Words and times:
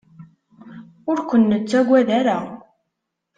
Ur 1.09 1.17
ken-nettaggad 1.29 2.09
ara. 2.19 2.37